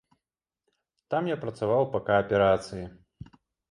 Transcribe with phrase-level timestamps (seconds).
[1.15, 2.85] Там я працаваў па кааперацыі.